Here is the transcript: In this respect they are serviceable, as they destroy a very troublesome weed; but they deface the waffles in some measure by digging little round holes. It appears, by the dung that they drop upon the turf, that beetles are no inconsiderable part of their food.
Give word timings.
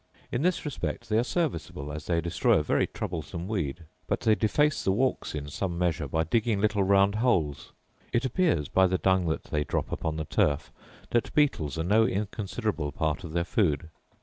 In 0.31 0.41
this 0.41 0.65
respect 0.65 1.09
they 1.09 1.19
are 1.19 1.23
serviceable, 1.23 1.91
as 1.91 2.07
they 2.07 2.21
destroy 2.21 2.57
a 2.57 2.63
very 2.63 2.87
troublesome 2.87 3.47
weed; 3.47 3.83
but 4.07 4.21
they 4.21 4.33
deface 4.33 4.83
the 4.83 4.91
waffles 4.91 5.35
in 5.35 5.47
some 5.47 5.77
measure 5.77 6.07
by 6.07 6.23
digging 6.23 6.59
little 6.59 6.81
round 6.83 7.13
holes. 7.13 7.71
It 8.11 8.25
appears, 8.25 8.67
by 8.67 8.87
the 8.87 8.97
dung 8.97 9.27
that 9.27 9.43
they 9.43 9.63
drop 9.63 9.91
upon 9.91 10.15
the 10.17 10.25
turf, 10.25 10.71
that 11.11 11.31
beetles 11.35 11.77
are 11.77 11.83
no 11.83 12.07
inconsiderable 12.07 12.91
part 12.91 13.23
of 13.23 13.33
their 13.33 13.43
food. 13.43 13.89